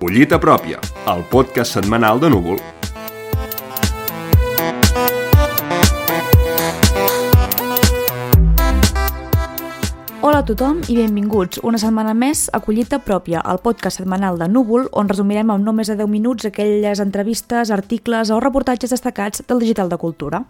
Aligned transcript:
Collita 0.00 0.38
pròpia, 0.40 0.80
el 1.12 1.20
podcast 1.28 1.76
setmanal 1.76 2.16
de 2.24 2.30
Núvol. 2.32 2.75
Hola 10.26 10.40
a 10.42 10.44
tothom 10.44 10.80
i 10.90 10.96
benvinguts 10.98 11.60
una 11.62 11.78
setmana 11.78 12.10
més 12.18 12.40
a 12.50 12.58
Collita 12.58 12.98
Pròpia, 12.98 13.38
el 13.46 13.60
podcast 13.62 14.00
setmanal 14.00 14.40
de 14.40 14.48
Núvol, 14.50 14.88
on 14.90 15.06
resumirem 15.06 15.52
en 15.54 15.62
no 15.62 15.70
més 15.70 15.86
de 15.86 15.94
10 16.00 16.10
minuts 16.10 16.48
aquelles 16.48 16.98
entrevistes, 16.98 17.70
articles 17.70 18.32
o 18.34 18.40
reportatges 18.42 18.90
destacats 18.90 19.44
del 19.46 19.62
digital 19.62 19.86
de 19.86 20.00
cultura. 20.02 20.42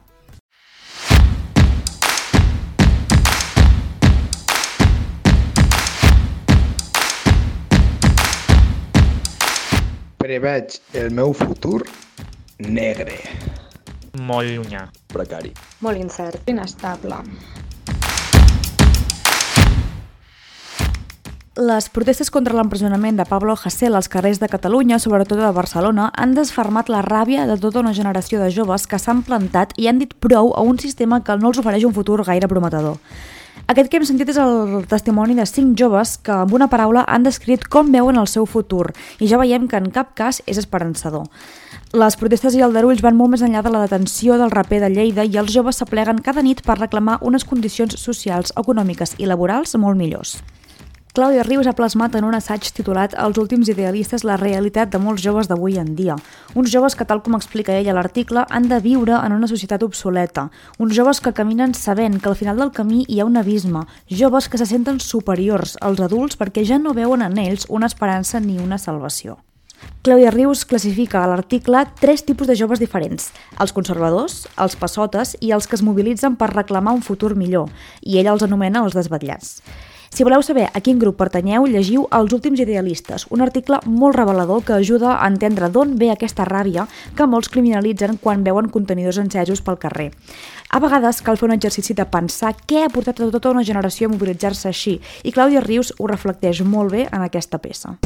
Preveig 10.24 10.80
el 10.94 11.12
meu 11.20 11.36
futur 11.36 11.82
negre. 12.80 13.20
molt 14.16 14.48
llunyà. 14.48 14.88
Precari. 15.12 15.52
Molt 15.84 16.00
incert. 16.00 16.40
Inestable. 16.48 17.20
Les 21.56 21.86
protestes 21.88 22.28
contra 22.28 22.52
l'empresonament 22.52 23.16
de 23.16 23.24
Pablo 23.24 23.54
Hasél 23.56 23.94
als 23.96 24.10
carrers 24.12 24.36
de 24.42 24.48
Catalunya, 24.52 24.98
sobretot 25.00 25.38
de 25.40 25.52
Barcelona, 25.56 26.10
han 26.12 26.34
desfermat 26.36 26.90
la 26.92 27.00
ràbia 27.00 27.46
de 27.48 27.54
tota 27.56 27.80
una 27.80 27.94
generació 27.96 28.42
de 28.42 28.50
joves 28.52 28.84
que 28.84 28.98
s'han 29.00 29.22
plantat 29.24 29.72
i 29.80 29.86
han 29.88 29.96
dit 29.96 30.12
prou 30.20 30.52
a 30.52 30.60
un 30.60 30.76
sistema 30.78 31.22
que 31.24 31.38
no 31.40 31.48
els 31.48 31.56
ofereix 31.62 31.86
un 31.88 31.94
futur 31.96 32.26
gaire 32.28 32.46
prometedor. 32.46 32.98
Aquest 33.72 33.88
que 33.88 33.96
hem 33.96 34.04
sentit 34.04 34.28
és 34.28 34.36
el 34.36 34.84
testimoni 34.90 35.32
de 35.38 35.46
cinc 35.48 35.78
joves 35.80 36.18
que, 36.18 36.34
amb 36.34 36.52
una 36.52 36.68
paraula, 36.68 37.06
han 37.08 37.24
descrit 37.24 37.64
com 37.72 37.88
veuen 37.88 38.20
el 38.20 38.28
seu 38.28 38.44
futur 38.44 38.90
i 39.18 39.24
ja 39.30 39.40
veiem 39.40 39.64
que 39.64 39.80
en 39.80 39.88
cap 39.88 40.12
cas 40.12 40.42
és 40.44 40.60
esperançador. 40.60 41.24
Les 41.96 42.20
protestes 42.20 42.52
i 42.52 42.60
aldarulls 42.60 43.00
van 43.00 43.16
molt 43.16 43.32
més 43.32 43.46
enllà 43.46 43.64
de 43.64 43.72
la 43.72 43.80
detenció 43.86 44.36
del 44.36 44.52
raper 44.52 44.82
de 44.84 44.92
Lleida 44.92 45.24
i 45.24 45.40
els 45.40 45.56
joves 45.56 45.80
s'apleguen 45.80 46.20
cada 46.20 46.44
nit 46.44 46.60
per 46.68 46.76
reclamar 46.82 47.16
unes 47.22 47.48
condicions 47.48 47.96
socials, 47.96 48.52
econòmiques 48.60 49.16
i 49.16 49.24
laborals 49.24 49.72
molt 49.80 49.96
millors. 49.96 50.36
Clàudia 51.16 51.46
Rius 51.46 51.64
ha 51.64 51.72
plasmat 51.72 52.12
en 52.18 52.26
un 52.28 52.34
assaig 52.36 52.66
titulat 52.76 53.14
Els 53.16 53.38
últims 53.40 53.70
idealistes 53.72 54.20
la 54.28 54.34
realitat 54.36 54.90
de 54.92 54.98
molts 55.00 55.22
joves 55.24 55.46
d'avui 55.48 55.78
en 55.80 55.94
dia. 55.96 56.18
Uns 56.52 56.68
joves 56.68 56.92
que, 56.92 57.06
tal 57.08 57.22
com 57.24 57.38
explica 57.38 57.72
ella 57.72 57.94
l'article, 57.96 58.42
han 58.50 58.68
de 58.68 58.76
viure 58.84 59.14
en 59.16 59.32
una 59.32 59.48
societat 59.48 59.80
obsoleta. 59.86 60.50
Uns 60.76 60.92
joves 60.92 61.22
que 61.24 61.32
caminen 61.32 61.72
sabent 61.72 62.20
que 62.20 62.28
al 62.28 62.36
final 62.36 62.60
del 62.60 62.74
camí 62.76 63.06
hi 63.08 63.22
ha 63.22 63.28
un 63.30 63.40
abisme. 63.40 63.86
Joves 64.12 64.50
que 64.52 64.60
se 64.60 64.68
senten 64.68 65.00
superiors 65.00 65.78
als 65.80 66.04
adults 66.04 66.36
perquè 66.36 66.68
ja 66.68 66.76
no 66.76 66.92
veuen 66.92 67.24
en 67.24 67.40
ells 67.40 67.64
una 67.70 67.88
esperança 67.88 68.36
ni 68.36 68.60
una 68.60 68.76
salvació. 68.76 69.38
Clàudia 70.04 70.36
Rius 70.36 70.68
classifica 70.68 71.24
a 71.24 71.32
l'article 71.32 71.86
tres 71.96 72.28
tipus 72.28 72.46
de 72.46 72.60
joves 72.60 72.78
diferents, 72.78 73.32
els 73.56 73.72
conservadors, 73.72 74.42
els 74.60 74.76
passotes 74.76 75.32
i 75.40 75.56
els 75.56 75.64
que 75.64 75.80
es 75.80 75.82
mobilitzen 75.82 76.36
per 76.36 76.52
reclamar 76.52 76.92
un 76.92 77.02
futur 77.02 77.34
millor, 77.40 77.72
i 78.04 78.20
ella 78.20 78.36
els 78.36 78.44
anomena 78.44 78.84
els 78.84 79.00
desvetllats. 79.00 79.62
Si 80.10 80.24
voleu 80.24 80.42
saber 80.42 80.68
a 80.72 80.80
quin 80.80 80.98
grup 80.98 81.16
pertanyeu, 81.18 81.66
llegiu 81.66 82.06
Els 82.14 82.32
últims 82.32 82.60
idealistes, 82.62 83.26
un 83.30 83.42
article 83.42 83.80
molt 83.86 84.16
revelador 84.16 84.62
que 84.64 84.76
ajuda 84.76 85.16
a 85.16 85.28
entendre 85.28 85.68
d'on 85.68 85.96
ve 85.98 86.10
aquesta 86.12 86.46
ràbia 86.46 86.86
que 87.16 87.26
molts 87.26 87.50
criminalitzen 87.52 88.18
quan 88.22 88.44
veuen 88.46 88.70
contenidors 88.70 89.18
encesos 89.22 89.62
pel 89.62 89.80
carrer. 89.82 90.12
A 90.70 90.80
vegades 90.82 91.22
cal 91.22 91.38
fer 91.38 91.48
un 91.50 91.56
exercici 91.56 91.94
de 91.94 92.06
pensar 92.06 92.54
què 92.66 92.84
ha 92.84 92.92
portat 92.92 93.20
a 93.20 93.30
tota 93.30 93.54
una 93.54 93.64
generació 93.66 94.08
a 94.08 94.14
mobilitzar-se 94.14 94.68
així, 94.70 95.00
i 95.24 95.34
Clàudia 95.34 95.64
Rius 95.64 95.92
ho 95.98 96.06
reflecteix 96.10 96.62
molt 96.62 96.94
bé 96.94 97.08
en 97.10 97.26
aquesta 97.26 97.58
peça. 97.58 97.96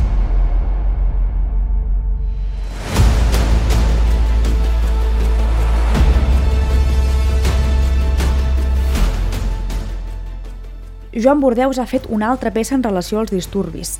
Joan 11.12 11.40
Bordeus 11.40 11.80
ha 11.82 11.88
fet 11.90 12.04
una 12.08 12.28
altra 12.30 12.52
peça 12.54 12.76
en 12.76 12.84
relació 12.84 13.18
als 13.18 13.32
disturbis. 13.34 13.96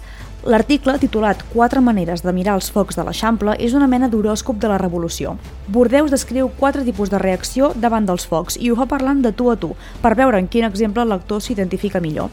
L'article, 0.47 0.95
titulat 1.03 1.41
Quatre 1.51 1.81
maneres 1.83 2.23
de 2.23 2.33
mirar 2.33 2.55
els 2.55 2.69
focs 2.71 2.95
de 2.95 3.03
l'Eixample, 3.03 3.57
és 3.59 3.75
una 3.75 3.89
mena 3.91 4.07
d'horòscop 4.09 4.61
de 4.63 4.69
la 4.71 4.77
revolució. 4.79 5.33
Bordeus 5.67 6.15
descriu 6.15 6.53
quatre 6.61 6.85
tipus 6.87 7.11
de 7.11 7.19
reacció 7.19 7.73
davant 7.75 8.07
dels 8.07 8.29
focs 8.31 8.61
i 8.63 8.71
ho 8.71 8.77
fa 8.79 8.87
parlant 8.87 9.25
de 9.25 9.33
tu 9.35 9.51
a 9.51 9.57
tu, 9.59 9.73
per 10.01 10.15
veure 10.15 10.39
en 10.39 10.47
quin 10.47 10.69
exemple 10.69 11.03
el 11.03 11.11
lector 11.11 11.43
s'identifica 11.43 11.99
millor. 12.01 12.31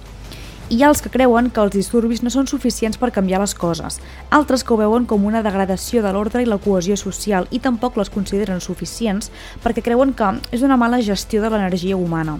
Hi 0.69 0.83
ha 0.83 0.91
els 0.91 1.01
que 1.01 1.09
creuen 1.09 1.49
que 1.49 1.63
els 1.63 1.73
disturbis 1.73 2.21
no 2.21 2.29
són 2.29 2.45
suficients 2.45 3.01
per 3.01 3.09
canviar 3.15 3.39
les 3.41 3.55
coses, 3.55 3.97
altres 4.29 4.63
que 4.63 4.75
ho 4.75 4.77
veuen 4.77 5.07
com 5.09 5.25
una 5.25 5.41
degradació 5.41 6.03
de 6.05 6.11
l'ordre 6.13 6.43
i 6.43 6.45
la 6.45 6.59
cohesió 6.61 6.99
social 7.01 7.47
i 7.49 7.63
tampoc 7.63 7.97
les 7.97 8.13
consideren 8.13 8.61
suficients 8.61 9.31
perquè 9.63 9.81
creuen 9.81 10.13
que 10.13 10.35
és 10.51 10.61
una 10.61 10.77
mala 10.77 11.01
gestió 11.01 11.41
de 11.41 11.49
l'energia 11.49 11.97
humana. 11.97 12.37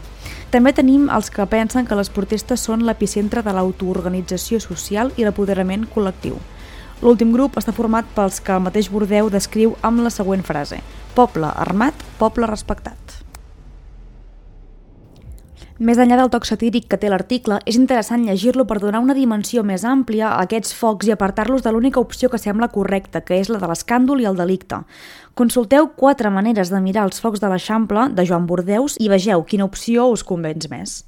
També 0.48 0.72
tenim 0.72 1.10
els 1.12 1.28
que 1.28 1.44
pensen 1.52 1.88
que 1.88 1.96
les 2.00 2.08
protestes 2.08 2.62
són 2.70 2.86
l'epicentre 2.88 3.42
de 3.44 3.52
l'autoorganització 3.52 4.62
social 4.64 5.12
i 5.20 5.26
l'apoderament 5.28 5.84
col·lectiu. 5.92 6.40
L'últim 7.04 7.34
grup 7.36 7.60
està 7.60 7.76
format 7.76 8.08
pels 8.16 8.40
que 8.40 8.56
el 8.56 8.64
mateix 8.64 8.88
Bordeu 8.90 9.28
descriu 9.30 9.76
amb 9.84 10.02
la 10.06 10.14
següent 10.14 10.48
frase 10.48 10.80
Poble 11.18 11.52
armat, 11.68 12.00
poble 12.18 12.48
respectat. 12.48 13.27
Més 15.78 16.00
enllà 16.02 16.16
del 16.18 16.32
toc 16.34 16.48
satíric 16.50 16.88
que 16.90 16.98
té 16.98 17.10
l'article, 17.12 17.60
és 17.70 17.76
interessant 17.78 18.24
llegir-lo 18.26 18.66
per 18.66 18.80
donar 18.82 18.98
una 19.04 19.14
dimensió 19.14 19.62
més 19.62 19.84
àmplia 19.86 20.32
a 20.32 20.40
aquests 20.48 20.74
focs 20.74 21.06
i 21.06 21.14
apartar-los 21.14 21.62
de 21.62 21.74
l'única 21.74 22.02
opció 22.02 22.32
que 22.34 22.42
sembla 22.42 22.72
correcta, 22.74 23.22
que 23.22 23.38
és 23.38 23.52
la 23.54 23.62
de 23.62 23.70
l'escàndol 23.70 24.24
i 24.24 24.26
el 24.26 24.42
delicte. 24.42 24.82
Consulteu 25.38 25.92
quatre 25.94 26.34
maneres 26.34 26.74
de 26.74 26.82
mirar 26.82 27.06
els 27.06 27.22
focs 27.22 27.44
de 27.44 27.52
l'Eixample 27.52 28.10
de 28.10 28.26
Joan 28.26 28.50
Bordeus 28.50 28.98
i 28.98 29.12
vegeu 29.14 29.46
quina 29.46 29.70
opció 29.70 30.10
us 30.10 30.26
convenç 30.26 30.66
més. 30.74 31.04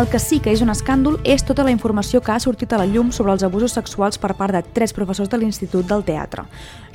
El 0.00 0.08
que 0.08 0.18
sí 0.18 0.38
que 0.40 0.48
és 0.48 0.62
un 0.64 0.70
escàndol 0.72 1.18
és 1.28 1.42
tota 1.44 1.60
la 1.60 1.72
informació 1.74 2.22
que 2.24 2.32
ha 2.32 2.40
sortit 2.40 2.70
a 2.72 2.78
la 2.80 2.86
llum 2.88 3.10
sobre 3.12 3.34
els 3.34 3.42
abusos 3.44 3.74
sexuals 3.76 4.16
per 4.16 4.30
part 4.32 4.54
de 4.56 4.62
tres 4.64 4.94
professors 4.96 5.28
de 5.28 5.36
l'Institut 5.36 5.84
del 5.90 6.06
Teatre. 6.06 6.46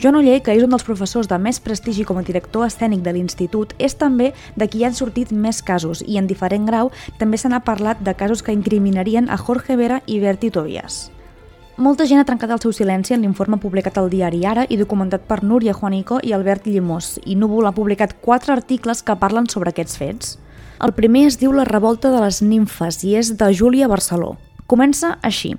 Joan 0.01 0.15
Oller, 0.17 0.39
que 0.41 0.55
és 0.55 0.63
un 0.65 0.71
dels 0.73 0.85
professors 0.87 1.27
de 1.29 1.37
més 1.37 1.59
prestigi 1.61 2.01
com 2.01 2.17
a 2.17 2.23
director 2.25 2.65
escènic 2.65 3.03
de 3.05 3.11
l'Institut, 3.13 3.75
és 3.77 3.93
també 3.93 4.31
de 4.55 4.65
qui 4.65 4.81
han 4.87 4.97
sortit 4.97 5.29
més 5.29 5.59
casos 5.61 6.01
i 6.01 6.17
en 6.17 6.25
diferent 6.25 6.65
grau 6.65 6.89
també 7.19 7.37
se 7.37 7.51
n'ha 7.51 7.59
parlat 7.67 8.01
de 8.01 8.15
casos 8.17 8.41
que 8.41 8.55
incriminarien 8.57 9.29
a 9.29 9.37
Jorge 9.37 9.77
Vera 9.77 9.99
i 10.07 10.17
Berti 10.23 10.49
Tobias. 10.49 11.11
Molta 11.77 12.07
gent 12.09 12.23
ha 12.23 12.25
trencat 12.25 12.55
el 12.55 12.63
seu 12.63 12.73
silenci 12.73 13.13
en 13.13 13.21
l'informe 13.21 13.61
publicat 13.61 13.99
al 14.01 14.09
diari 14.09 14.41
Ara 14.49 14.65
i 14.65 14.79
documentat 14.81 15.29
per 15.29 15.43
Núria 15.43 15.77
Juanico 15.77 16.17
i 16.23 16.33
Albert 16.33 16.65
Llimós, 16.65 17.19
i 17.23 17.37
Núvol 17.37 17.69
ha 17.69 17.75
publicat 17.77 18.17
quatre 18.25 18.57
articles 18.57 19.03
que 19.05 19.13
parlen 19.13 19.45
sobre 19.45 19.75
aquests 19.75 20.01
fets. 20.01 20.33
El 20.83 20.91
primer 20.91 21.21
es 21.29 21.37
diu 21.39 21.53
La 21.55 21.63
revolta 21.63 22.09
de 22.11 22.19
les 22.19 22.41
nimfes 22.43 22.97
i 23.07 23.13
és 23.15 23.29
de 23.39 23.47
Júlia 23.55 23.87
Barceló. 23.87 24.33
Comença 24.67 25.13
així. 25.23 25.53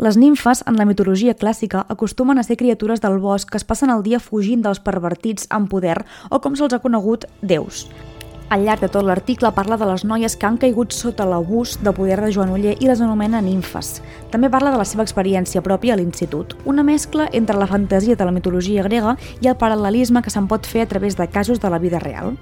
Les 0.00 0.16
nimfes, 0.16 0.62
en 0.66 0.78
la 0.80 0.86
mitologia 0.88 1.34
clàssica, 1.36 1.82
acostumen 1.92 2.40
a 2.40 2.44
ser 2.46 2.56
criatures 2.56 3.02
del 3.04 3.18
bosc 3.20 3.50
que 3.52 3.60
es 3.60 3.66
passen 3.68 3.92
el 3.92 4.00
dia 4.02 4.22
fugint 4.24 4.64
dels 4.64 4.80
pervertits 4.80 5.50
amb 5.52 5.68
poder 5.68 5.98
o 6.30 6.40
com 6.40 6.56
se'ls 6.56 6.72
ha 6.72 6.80
conegut, 6.80 7.28
déus. 7.42 7.84
Al 8.48 8.64
llarg 8.64 8.80
de 8.80 8.88
tot 8.88 9.04
l'article 9.04 9.52
parla 9.52 9.76
de 9.76 9.90
les 9.90 10.06
noies 10.08 10.36
que 10.36 10.48
han 10.48 10.56
caigut 10.56 10.96
sota 10.96 11.28
l'abús 11.28 11.76
de 11.84 11.92
poder 11.92 12.18
de 12.24 12.32
Joan 12.32 12.56
Uller 12.56 12.74
i 12.80 12.88
les 12.88 13.04
anomena 13.04 13.44
nimfes. 13.44 14.00
També 14.32 14.48
parla 14.48 14.72
de 14.72 14.80
la 14.80 14.88
seva 14.88 15.04
experiència 15.04 15.62
pròpia 15.64 15.92
a 15.92 16.00
l'institut, 16.00 16.56
una 16.64 16.82
mescla 16.82 17.28
entre 17.32 17.60
la 17.60 17.68
fantasia 17.68 18.16
de 18.16 18.24
la 18.24 18.32
mitologia 18.32 18.88
grega 18.88 19.18
i 19.44 19.52
el 19.52 19.60
paral·lelisme 19.60 20.24
que 20.24 20.32
se'n 20.32 20.48
pot 20.48 20.64
fer 20.64 20.88
a 20.88 20.92
través 20.96 21.20
de 21.20 21.28
casos 21.28 21.60
de 21.60 21.68
la 21.68 21.78
vida 21.78 22.00
real. 22.00 22.38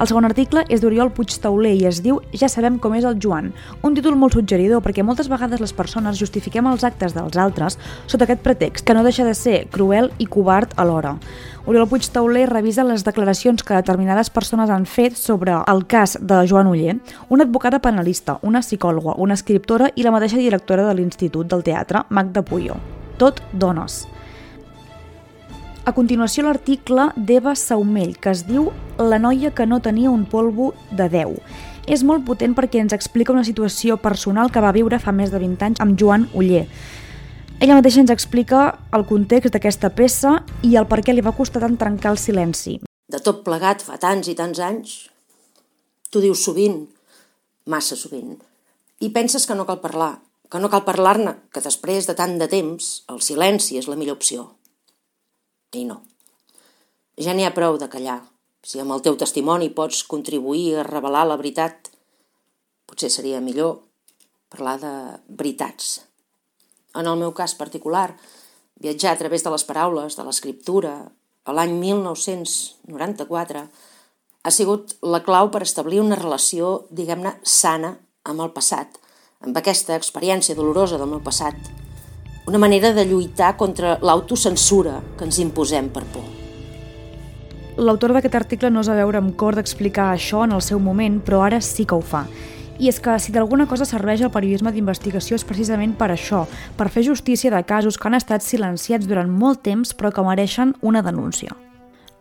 El 0.00 0.08
segon 0.08 0.24
article 0.24 0.62
és 0.72 0.80
d'Oriol 0.80 1.10
Puig 1.12 1.34
Tauler 1.42 1.74
i 1.76 1.82
es 1.84 1.98
diu 2.00 2.22
Ja 2.32 2.48
sabem 2.48 2.78
com 2.80 2.94
és 2.96 3.04
el 3.04 3.18
Joan, 3.20 3.50
un 3.84 3.92
títol 3.92 4.14
molt 4.16 4.32
suggeridor 4.32 4.80
perquè 4.80 5.02
moltes 5.04 5.28
vegades 5.28 5.60
les 5.60 5.74
persones 5.76 6.16
justifiquem 6.16 6.64
els 6.70 6.86
actes 6.88 7.12
dels 7.12 7.36
altres 7.36 7.76
sota 8.08 8.24
aquest 8.24 8.40
pretext, 8.40 8.86
que 8.86 8.94
no 8.96 9.02
deixa 9.04 9.26
de 9.28 9.34
ser 9.36 9.66
cruel 9.68 10.08
i 10.16 10.24
covard 10.24 10.72
alhora. 10.80 11.18
Oriol 11.68 11.84
Puig 11.90 12.08
Tauler 12.08 12.46
revisa 12.48 12.86
les 12.88 13.04
declaracions 13.04 13.60
que 13.60 13.76
determinades 13.76 14.32
persones 14.32 14.72
han 14.72 14.86
fet 14.88 15.20
sobre 15.20 15.58
el 15.68 15.84
cas 15.84 16.16
de 16.16 16.38
Joan 16.48 16.72
Uller, 16.72 16.96
una 17.28 17.44
advocada 17.44 17.82
penalista, 17.84 18.38
una 18.40 18.64
psicòloga, 18.64 19.18
una 19.20 19.36
escriptora 19.36 19.92
i 19.96 20.06
la 20.06 20.14
mateixa 20.16 20.40
directora 20.40 20.88
de 20.88 20.96
l'Institut 20.96 21.52
del 21.52 21.66
Teatre, 21.66 22.06
Magda 22.08 22.40
Puyo. 22.40 22.80
Tot 23.20 23.44
dones. 23.52 24.06
A 25.84 25.92
continuació 25.92 26.44
l'article 26.44 27.10
d'Eva 27.16 27.52
Saumell, 27.56 28.16
que 28.20 28.32
es 28.32 28.46
diu 28.48 28.70
La 29.00 29.18
noia 29.18 29.48
que 29.56 29.64
no 29.64 29.78
tenia 29.80 30.10
un 30.12 30.26
polvo 30.28 30.74
de 30.92 31.06
10. 31.08 31.38
És 31.88 32.02
molt 32.04 32.26
potent 32.26 32.52
perquè 32.52 32.82
ens 32.82 32.92
explica 32.92 33.32
una 33.32 33.46
situació 33.48 33.96
personal 33.96 34.50
que 34.52 34.60
va 34.60 34.74
viure 34.76 34.98
fa 35.00 35.14
més 35.16 35.30
de 35.32 35.38
20 35.40 35.64
anys 35.64 35.80
amb 35.80 35.96
Joan 35.96 36.26
Uller. 36.36 36.66
Ella 37.64 37.78
mateixa 37.78 38.02
ens 38.02 38.12
explica 38.12 38.66
el 38.92 39.06
context 39.08 39.54
d'aquesta 39.54 39.88
peça 39.96 40.34
i 40.68 40.74
el 40.76 40.84
per 40.90 40.98
què 41.00 41.14
li 41.16 41.24
va 41.24 41.32
costar 41.32 41.62
tant 41.64 41.78
trencar 41.80 42.12
el 42.12 42.20
silenci. 42.20 42.74
De 43.08 43.20
tot 43.24 43.40
plegat 43.46 43.80
fa 43.86 43.96
tants 44.02 44.28
i 44.28 44.34
tants 44.36 44.60
anys, 44.60 44.92
tu 46.12 46.20
dius 46.20 46.44
sovint, 46.44 46.82
massa 47.72 47.96
sovint, 47.96 48.34
i 49.00 49.08
penses 49.16 49.46
que 49.48 49.56
no 49.56 49.64
cal 49.64 49.80
parlar, 49.80 50.18
que 50.52 50.60
no 50.60 50.68
cal 50.68 50.84
parlar-ne, 50.84 51.38
que 51.48 51.64
després 51.64 52.04
de 52.04 52.18
tant 52.18 52.36
de 52.36 52.50
temps 52.52 52.90
el 53.08 53.24
silenci 53.24 53.80
és 53.80 53.88
la 53.88 53.96
millor 53.96 54.20
opció. 54.20 54.50
I 55.72 55.86
no. 55.88 56.02
Ja 57.16 57.32
n'hi 57.32 57.48
ha 57.48 57.54
prou 57.56 57.80
de 57.80 57.88
callar. 57.88 58.20
Si 58.62 58.80
amb 58.80 58.92
el 58.92 59.00
teu 59.04 59.16
testimoni 59.16 59.70
pots 59.72 60.02
contribuir 60.08 60.76
a 60.76 60.84
revelar 60.86 61.24
la 61.28 61.38
veritat, 61.40 61.88
potser 62.86 63.10
seria 63.12 63.40
millor 63.40 63.78
parlar 64.52 64.76
de 64.82 64.92
veritats. 65.28 66.00
En 66.98 67.06
el 67.06 67.16
meu 67.16 67.32
cas 67.32 67.54
particular, 67.54 68.10
viatjar 68.82 69.14
a 69.14 69.20
través 69.20 69.44
de 69.44 69.52
les 69.54 69.64
paraules, 69.64 70.16
de 70.16 70.26
l'escriptura, 70.26 70.94
a 71.44 71.54
l'any 71.56 71.72
1994, 71.78 73.64
ha 74.42 74.50
sigut 74.50 74.96
la 75.02 75.22
clau 75.24 75.50
per 75.52 75.62
establir 75.64 76.00
una 76.02 76.18
relació, 76.18 76.86
diguem-ne, 76.90 77.36
sana 77.44 77.94
amb 78.24 78.44
el 78.44 78.52
passat, 78.56 78.98
amb 79.40 79.56
aquesta 79.56 79.96
experiència 79.96 80.56
dolorosa 80.56 80.98
del 81.00 81.12
meu 81.12 81.22
passat, 81.24 81.56
una 82.48 82.60
manera 82.60 82.92
de 82.96 83.06
lluitar 83.06 83.54
contra 83.56 83.98
l'autocensura 84.02 85.00
que 85.16 85.28
ens 85.28 85.40
imposem 85.44 85.92
per 85.92 86.04
por. 86.12 86.39
L'autor 87.80 88.12
d'aquest 88.12 88.34
article 88.36 88.68
no 88.68 88.82
és 88.84 88.90
a 88.92 88.94
veure 88.98 89.16
amb 89.22 89.32
cor 89.40 89.56
d'explicar 89.56 90.10
això 90.12 90.42
en 90.44 90.52
el 90.52 90.60
seu 90.60 90.76
moment, 90.84 91.14
però 91.24 91.38
ara 91.46 91.62
sí 91.64 91.86
que 91.88 91.96
ho 91.96 92.02
fa. 92.04 92.26
I 92.76 92.90
és 92.92 92.98
que 93.00 93.14
si 93.16 93.32
d'alguna 93.32 93.64
cosa 93.70 93.86
serveix 93.88 94.20
el 94.20 94.32
periodisme 94.34 94.72
d'investigació 94.74 95.38
és 95.40 95.46
precisament 95.48 95.96
per 95.96 96.10
això, 96.12 96.42
per 96.76 96.90
fer 96.92 97.06
justícia 97.08 97.52
de 97.54 97.64
casos 97.64 97.96
que 97.96 98.08
han 98.08 98.20
estat 98.20 98.44
silenciats 98.44 99.08
durant 99.08 99.32
molt 99.32 99.64
temps 99.64 99.96
però 99.96 100.12
que 100.12 100.28
mereixen 100.28 100.76
una 100.84 101.00
denúncia. 101.00 101.56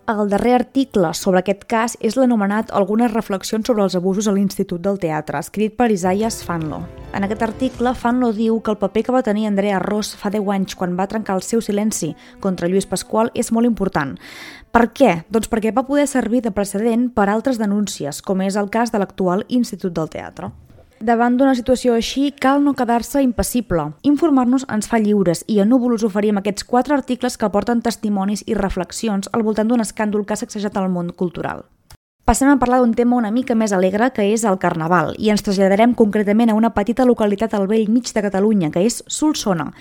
El 0.09 0.27
darrer 0.27 0.55
article 0.55 1.11
sobre 1.13 1.43
aquest 1.43 1.67
cas 1.69 1.93
és 2.01 2.15
l'anomenat 2.17 2.71
Algunes 2.73 3.11
reflexions 3.11 3.67
sobre 3.69 3.83
els 3.85 3.93
abusos 3.93 4.25
a 4.25 4.31
l'Institut 4.33 4.81
del 4.81 4.97
Teatre, 4.97 5.37
escrit 5.37 5.75
per 5.77 5.91
Isaias 5.93 6.39
Fanlo. 6.47 6.79
En 7.13 7.27
aquest 7.27 7.43
article, 7.45 7.91
Fanlo 7.93 8.31
diu 8.33 8.57
que 8.65 8.73
el 8.73 8.79
paper 8.81 9.03
que 9.05 9.13
va 9.13 9.21
tenir 9.27 9.45
Andrea 9.45 9.77
Ross 9.83 10.15
fa 10.17 10.31
10 10.33 10.49
anys 10.55 10.73
quan 10.79 10.95
va 10.97 11.05
trencar 11.11 11.35
el 11.37 11.45
seu 11.45 11.61
silenci 11.61 12.15
contra 12.41 12.65
Lluís 12.71 12.89
Pasqual 12.89 13.29
és 13.37 13.51
molt 13.53 13.69
important. 13.69 14.15
Per 14.73 14.87
què? 14.97 15.11
Doncs 15.29 15.51
perquè 15.51 15.75
va 15.77 15.85
poder 15.85 16.07
servir 16.09 16.41
de 16.41 16.55
precedent 16.57 17.11
per 17.13 17.27
altres 17.29 17.61
denúncies, 17.61 18.23
com 18.25 18.41
és 18.41 18.57
el 18.57 18.73
cas 18.73 18.89
de 18.89 19.03
l'actual 19.03 19.45
Institut 19.61 19.93
del 19.93 20.09
Teatre. 20.09 20.49
Davant 20.99 21.37
d'una 21.39 21.53
situació 21.55 21.93
així, 21.95 22.25
cal 22.35 22.59
no 22.59 22.73
quedar-se 22.75 23.21
impassible. 23.23 23.85
Informar-nos 24.03 24.65
ens 24.67 24.89
fa 24.91 24.99
lliures 24.99 25.45
i 25.47 25.61
a 25.63 25.65
Núvol 25.65 25.95
us 25.95 26.03
oferim 26.03 26.37
aquests 26.37 26.67
quatre 26.67 26.93
articles 26.93 27.37
que 27.39 27.47
aporten 27.47 27.79
testimonis 27.81 28.43
i 28.47 28.57
reflexions 28.57 29.31
al 29.31 29.45
voltant 29.47 29.71
d'un 29.71 29.79
escàndol 29.79 30.25
que 30.25 30.35
ha 30.35 30.41
sacsejat 30.41 30.75
el 30.75 30.89
món 30.91 31.13
cultural. 31.15 31.63
Passem 32.27 32.51
a 32.51 32.59
parlar 32.59 32.81
d'un 32.83 32.91
tema 32.93 33.15
una 33.15 33.31
mica 33.31 33.55
més 33.55 33.71
alegre, 33.71 34.11
que 34.11 34.27
és 34.33 34.43
el 34.43 34.59
Carnaval, 34.59 35.15
i 35.17 35.31
ens 35.31 35.41
traslladarem 35.41 35.95
concretament 35.95 36.51
a 36.51 36.59
una 36.59 36.75
petita 36.75 37.07
localitat 37.07 37.55
al 37.55 37.71
vell 37.71 37.87
mig 37.89 38.11
de 38.13 38.25
Catalunya, 38.27 38.69
que 38.69 38.83
és 38.83 38.99
Solsona. 39.07 39.71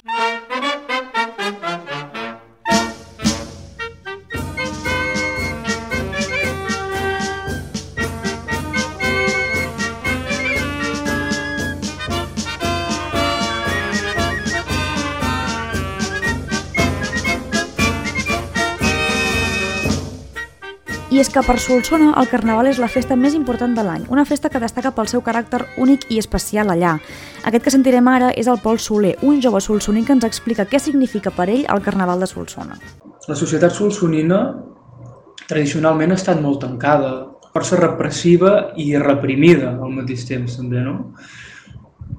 És 21.18 21.26
que 21.34 21.40
per 21.42 21.56
Solsona 21.58 22.12
el 22.20 22.28
Carnaval 22.30 22.68
és 22.70 22.78
la 22.78 22.86
festa 22.86 23.16
més 23.18 23.34
important 23.34 23.72
de 23.74 23.82
l'any, 23.82 24.04
una 24.14 24.22
festa 24.22 24.46
que 24.52 24.60
destaca 24.62 24.92
pel 24.94 25.08
seu 25.10 25.18
caràcter 25.26 25.58
únic 25.82 26.04
i 26.14 26.20
especial 26.22 26.70
allà. 26.70 26.92
Aquest 27.48 27.64
que 27.64 27.72
sentirem 27.74 28.06
ara 28.06 28.28
és 28.38 28.46
el 28.46 28.60
Pol 28.62 28.78
Soler, 28.78 29.16
un 29.26 29.40
jove 29.42 29.58
solsoní 29.58 30.04
que 30.06 30.14
ens 30.14 30.28
explica 30.28 30.68
què 30.70 30.78
significa 30.78 31.32
per 31.34 31.48
ell 31.50 31.64
el 31.74 31.82
Carnaval 31.82 32.22
de 32.22 32.28
Solsona. 32.30 32.78
La 33.26 33.34
societat 33.34 33.74
solsonina 33.74 34.38
tradicionalment 35.48 36.14
ha 36.14 36.20
estat 36.22 36.38
molt 36.38 36.62
tancada, 36.62 37.10
força 37.50 37.80
repressiva 37.82 38.54
i 38.78 38.92
reprimida 39.02 39.74
al 39.74 39.98
mateix 39.98 40.22
temps 40.28 40.54
també, 40.60 40.86
no? 40.86 41.00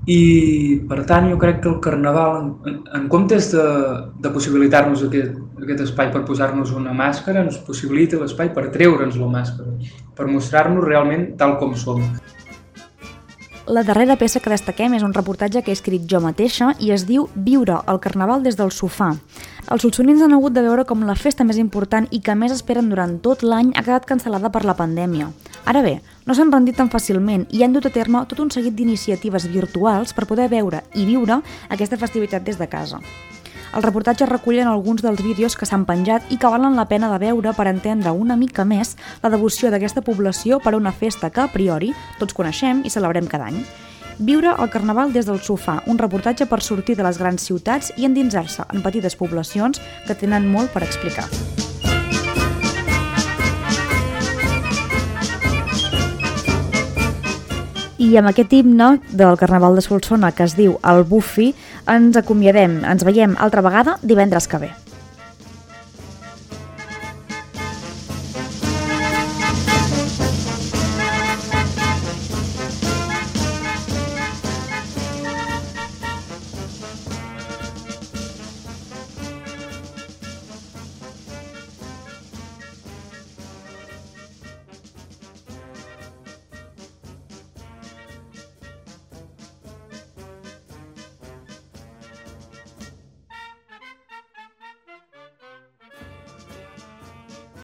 I, 0.10 0.82
per 0.90 1.04
tant, 1.06 1.28
jo 1.30 1.38
crec 1.38 1.60
que 1.62 1.70
el 1.70 1.78
Carnaval, 1.84 2.40
en, 2.66 2.80
en 2.98 3.06
comptes 3.12 3.52
de, 3.54 3.66
de 4.24 4.32
possibilitar-nos 4.34 5.04
aquest, 5.06 5.36
aquest 5.62 5.84
espai 5.86 6.10
per 6.14 6.24
posar-nos 6.26 6.74
una 6.74 6.96
màscara, 6.98 7.44
ens 7.46 7.60
possibilita 7.68 8.18
l'espai 8.18 8.50
per 8.56 8.72
treure'ns 8.74 9.20
la 9.22 9.30
màscara, 9.30 9.76
per 10.18 10.26
mostrar-nos 10.32 10.88
realment 10.88 11.34
tal 11.38 11.60
com 11.62 11.78
som. 11.78 12.02
La 13.70 13.84
darrera 13.86 14.16
peça 14.18 14.40
que 14.42 14.50
destaquem 14.50 14.96
és 14.98 15.04
un 15.06 15.14
reportatge 15.14 15.62
que 15.62 15.70
he 15.70 15.78
escrit 15.78 16.08
jo 16.10 16.18
mateixa 16.24 16.72
i 16.82 16.90
es 16.90 17.04
diu 17.06 17.28
Viure 17.36 17.76
el 17.92 18.00
Carnaval 18.02 18.42
des 18.42 18.58
del 18.58 18.72
sofà. 18.74 19.12
Els 19.70 19.84
solsonins 19.86 20.24
han 20.26 20.34
hagut 20.34 20.56
de 20.56 20.64
veure 20.66 20.88
com 20.90 21.04
la 21.06 21.14
festa 21.14 21.46
més 21.46 21.60
important 21.62 22.08
i 22.10 22.18
que 22.26 22.34
més 22.34 22.56
esperen 22.56 22.90
durant 22.90 23.20
tot 23.22 23.46
l'any 23.46 23.70
ha 23.76 23.84
quedat 23.86 24.10
cancel·lada 24.10 24.50
per 24.50 24.64
la 24.66 24.74
pandèmia. 24.74 25.30
Ara 25.70 25.84
bé, 25.86 26.00
no 26.30 26.36
s'han 26.38 26.52
rendit 26.54 26.76
tan 26.78 26.92
fàcilment 26.94 27.48
i 27.58 27.64
han 27.66 27.74
dut 27.74 27.88
a 27.88 27.90
terme 27.90 28.20
tot 28.30 28.38
un 28.44 28.52
seguit 28.54 28.76
d'iniciatives 28.78 29.48
virtuals 29.50 30.12
per 30.14 30.28
poder 30.30 30.46
veure 30.52 30.84
i 30.94 31.08
viure 31.08 31.40
aquesta 31.74 31.98
festivitat 31.98 32.46
des 32.46 32.60
de 32.60 32.68
casa. 32.70 33.00
El 33.74 33.82
reportatge 33.82 34.28
recullen 34.30 34.70
alguns 34.70 35.02
dels 35.02 35.24
vídeos 35.26 35.56
que 35.58 35.66
s'han 35.66 35.88
penjat 35.90 36.30
i 36.30 36.38
que 36.38 36.52
valen 36.54 36.78
la 36.78 36.86
pena 36.86 37.10
de 37.10 37.18
veure 37.26 37.54
per 37.58 37.66
entendre 37.72 38.14
una 38.14 38.38
mica 38.38 38.62
més 38.62 38.96
la 39.24 39.34
devoció 39.34 39.74
d'aquesta 39.74 40.06
població 40.06 40.60
per 40.62 40.76
a 40.76 40.78
una 40.78 40.94
festa 40.94 41.32
que, 41.34 41.42
a 41.42 41.50
priori, 41.50 41.96
tots 42.20 42.38
coneixem 42.38 42.86
i 42.86 42.94
celebrem 42.94 43.26
cada 43.26 43.50
any. 43.50 43.64
Viure 44.20 44.54
el 44.54 44.70
Carnaval 44.70 45.14
des 45.14 45.26
del 45.26 45.42
sofà, 45.42 45.80
un 45.88 45.98
reportatge 45.98 46.46
per 46.46 46.62
sortir 46.62 46.98
de 46.98 47.10
les 47.10 47.18
grans 47.18 47.42
ciutats 47.42 47.94
i 47.98 48.06
endinsar-se 48.06 48.70
en 48.70 48.86
petites 48.86 49.18
poblacions 49.18 49.82
que 50.06 50.14
tenen 50.14 50.46
molt 50.52 50.70
per 50.76 50.86
explicar. 50.86 51.26
I 58.00 58.14
amb 58.16 58.30
aquest 58.30 58.54
himne 58.56 58.94
del 59.12 59.36
Carnaval 59.36 59.76
de 59.76 59.84
Solsona 59.84 60.32
que 60.32 60.46
es 60.48 60.56
diu 60.56 60.78
El 60.88 61.04
Bufi 61.10 61.50
ens 61.92 62.16
acomiadem. 62.16 62.80
Ens 62.88 63.04
veiem 63.04 63.36
altra 63.44 63.66
vegada 63.66 63.98
divendres 64.02 64.48
que 64.48 64.62
ve. 64.64 64.72